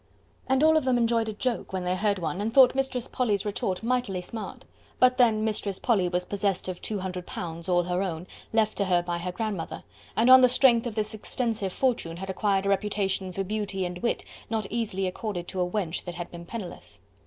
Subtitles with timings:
[0.47, 3.45] And all of them enjoyed a joke when they heard one and thought Mistress Polly's
[3.45, 4.65] retort mightily smart.
[4.97, 8.85] But then Mistress Polly was possessed of two hundred pounds, all her own, left to
[8.85, 9.83] her by her grandmother,
[10.15, 13.99] and on the strength of this extensive fortune had acquired a reputation for beauty and
[13.99, 16.99] wit not easily accorded to a wench that had been penniless.